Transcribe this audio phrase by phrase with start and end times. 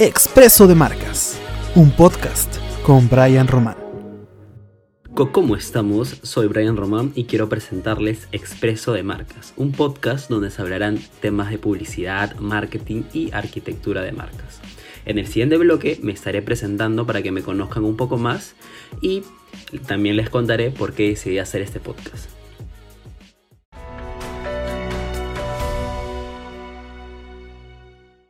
[0.00, 1.40] Expreso de Marcas,
[1.74, 3.76] un podcast con Brian Román.
[5.32, 6.20] ¿Cómo estamos?
[6.22, 11.50] Soy Brian Román y quiero presentarles Expreso de Marcas, un podcast donde se hablarán temas
[11.50, 14.60] de publicidad, marketing y arquitectura de marcas.
[15.04, 18.54] En el siguiente bloque me estaré presentando para que me conozcan un poco más
[19.00, 19.24] y
[19.88, 22.30] también les contaré por qué decidí hacer este podcast.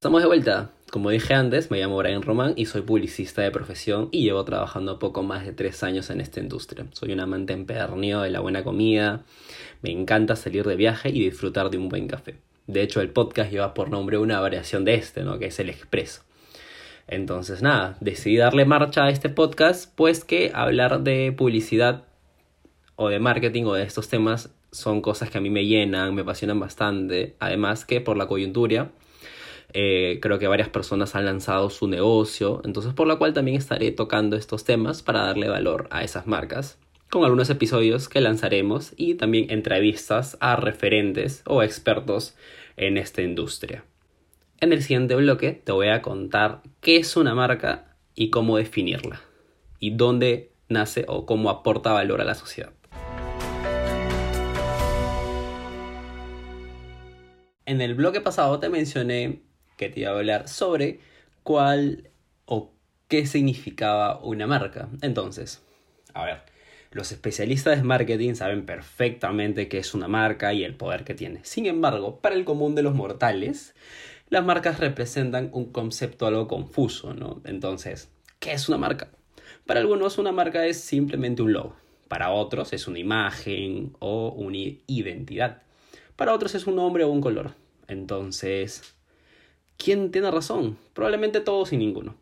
[0.00, 0.70] Estamos de vuelta.
[0.90, 4.98] Como dije antes, me llamo Brian Román y soy publicista de profesión y llevo trabajando
[4.98, 6.84] poco más de tres años en esta industria.
[6.90, 9.22] Soy un amante empedernido de la buena comida,
[9.82, 12.38] me encanta salir de viaje y disfrutar de un buen café.
[12.66, 15.38] De hecho, el podcast lleva por nombre una variación de este, ¿no?
[15.38, 16.22] que es el expreso.
[17.06, 22.02] Entonces, nada, decidí darle marcha a este podcast, pues que hablar de publicidad
[22.96, 26.22] o de marketing o de estos temas son cosas que a mí me llenan, me
[26.22, 27.36] apasionan bastante.
[27.38, 28.90] Además que por la coyuntura
[29.72, 33.90] eh, creo que varias personas han lanzado su negocio, entonces por la cual también estaré
[33.92, 39.14] tocando estos temas para darle valor a esas marcas, con algunos episodios que lanzaremos y
[39.14, 42.36] también entrevistas a referentes o expertos
[42.76, 43.84] en esta industria.
[44.60, 49.20] En el siguiente bloque te voy a contar qué es una marca y cómo definirla,
[49.78, 52.72] y dónde nace o cómo aporta valor a la sociedad.
[57.66, 59.42] En el bloque pasado te mencioné
[59.80, 61.00] que te iba a hablar sobre
[61.42, 62.10] cuál
[62.44, 62.70] o
[63.08, 64.90] qué significaba una marca.
[65.00, 65.62] Entonces,
[66.12, 66.42] a ver,
[66.90, 71.40] los especialistas de marketing saben perfectamente qué es una marca y el poder que tiene.
[71.44, 73.74] Sin embargo, para el común de los mortales,
[74.28, 77.40] las marcas representan un concepto algo confuso, ¿no?
[77.46, 79.08] Entonces, ¿qué es una marca?
[79.64, 81.74] Para algunos una marca es simplemente un logo.
[82.06, 85.62] Para otros es una imagen o una identidad.
[86.16, 87.54] Para otros es un nombre o un color.
[87.88, 88.94] Entonces,
[89.82, 90.76] ¿Quién tiene razón?
[90.92, 92.14] Probablemente todos y ninguno.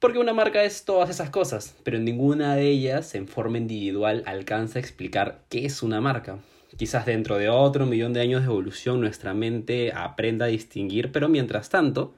[0.00, 4.80] Porque una marca es todas esas cosas, pero ninguna de ellas en forma individual alcanza
[4.80, 6.40] a explicar qué es una marca.
[6.76, 11.28] Quizás dentro de otro millón de años de evolución nuestra mente aprenda a distinguir, pero
[11.28, 12.12] mientras tanto,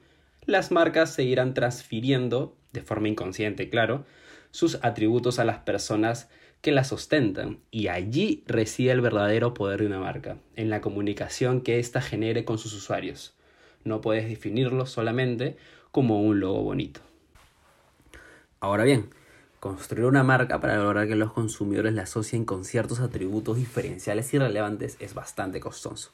[0.47, 4.05] las marcas seguirán transfiriendo, de forma inconsciente, claro,
[4.49, 6.29] sus atributos a las personas
[6.61, 7.59] que las ostentan.
[7.69, 12.43] Y allí reside el verdadero poder de una marca, en la comunicación que ésta genere
[12.43, 13.36] con sus usuarios.
[13.87, 15.55] No puedes definirlo solamente
[15.91, 16.99] como un logo bonito.
[18.59, 19.09] Ahora bien,
[19.59, 24.39] construir una marca para lograr que los consumidores la asocien con ciertos atributos diferenciales y
[24.39, 26.11] relevantes es bastante costoso.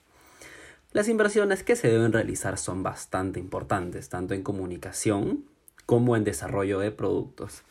[0.91, 5.45] Las inversiones que se deben realizar son bastante importantes, tanto en comunicación
[5.87, 7.63] como en desarrollo de productos,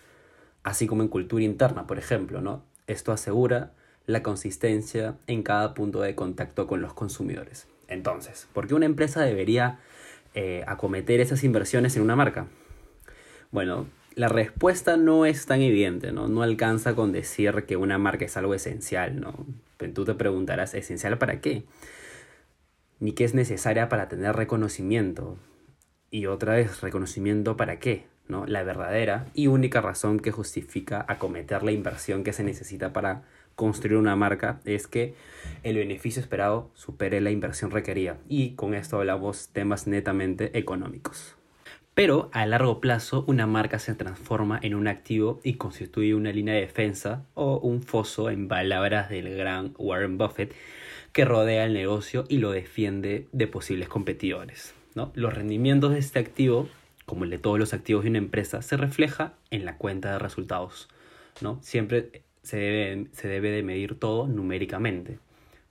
[0.64, 2.62] así como en cultura interna, por ejemplo.
[2.88, 3.72] Esto asegura
[4.06, 7.68] la consistencia en cada punto de contacto con los consumidores.
[7.92, 9.78] Entonces, ¿por qué una empresa debería
[10.34, 12.46] eh, acometer esas inversiones en una marca?
[13.50, 16.28] Bueno, la respuesta no es tan evidente, ¿no?
[16.28, 19.46] No alcanza con decir que una marca es algo esencial, ¿no?
[19.94, 21.64] Tú te preguntarás, ¿esencial para qué?
[23.00, 25.36] Ni qué es necesaria para tener reconocimiento.
[26.10, 28.06] Y otra vez, ¿reconocimiento para qué?
[28.28, 28.46] ¿No?
[28.46, 33.24] La verdadera y única razón que justifica acometer la inversión que se necesita para
[33.62, 35.14] construir una marca es que
[35.62, 41.36] el beneficio esperado supere la inversión requerida y con esto hablamos temas netamente económicos.
[41.94, 46.54] Pero a largo plazo una marca se transforma en un activo y constituye una línea
[46.54, 50.52] de defensa o un foso en palabras del gran Warren Buffett
[51.12, 54.74] que rodea el negocio y lo defiende de posibles competidores.
[54.96, 55.12] ¿no?
[55.14, 56.68] Los rendimientos de este activo,
[57.06, 60.18] como el de todos los activos de una empresa, se refleja en la cuenta de
[60.18, 60.88] resultados.
[61.40, 61.60] ¿no?
[61.62, 65.18] Siempre se debe, se debe de medir todo numéricamente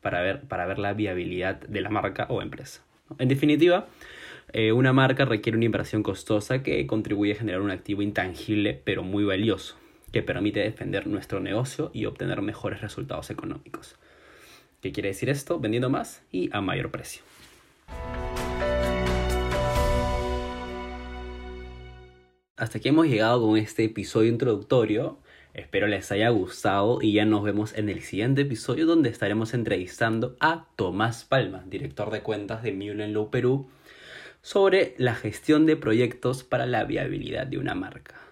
[0.02, 2.84] para ver, para ver la viabilidad de la marca o empresa.
[3.20, 3.88] En definitiva,
[4.54, 9.04] eh, una marca requiere una inversión costosa que contribuye a generar un activo intangible pero
[9.04, 9.78] muy valioso,
[10.12, 13.96] que permite defender nuestro negocio y obtener mejores resultados económicos.
[14.82, 15.60] ¿Qué quiere decir esto?
[15.60, 17.22] Vendiendo más y a mayor precio.
[22.58, 25.18] Hasta aquí hemos llegado con este episodio introductorio.
[25.54, 30.38] Espero les haya gustado y ya nos vemos en el siguiente episodio donde estaremos entrevistando
[30.40, 33.70] a Tomás Palma, director de cuentas de Low Perú,
[34.42, 38.31] sobre la gestión de proyectos para la viabilidad de una marca.